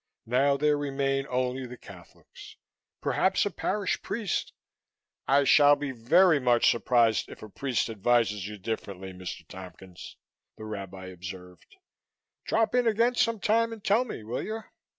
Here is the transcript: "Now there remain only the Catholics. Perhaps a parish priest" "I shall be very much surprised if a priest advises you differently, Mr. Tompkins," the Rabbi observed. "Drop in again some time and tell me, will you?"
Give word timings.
"Now 0.25 0.57
there 0.57 0.79
remain 0.79 1.27
only 1.29 1.67
the 1.67 1.77
Catholics. 1.77 2.55
Perhaps 3.01 3.45
a 3.45 3.51
parish 3.51 4.01
priest" 4.01 4.51
"I 5.27 5.43
shall 5.43 5.75
be 5.75 5.91
very 5.91 6.39
much 6.39 6.71
surprised 6.71 7.29
if 7.29 7.43
a 7.43 7.49
priest 7.49 7.87
advises 7.87 8.47
you 8.47 8.57
differently, 8.57 9.13
Mr. 9.13 9.47
Tompkins," 9.47 10.17
the 10.57 10.65
Rabbi 10.65 11.05
observed. 11.05 11.75
"Drop 12.45 12.73
in 12.73 12.87
again 12.87 13.13
some 13.13 13.39
time 13.39 13.71
and 13.71 13.83
tell 13.83 14.03
me, 14.03 14.23
will 14.23 14.41
you?" 14.41 14.63